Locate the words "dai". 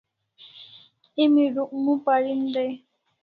2.53-2.71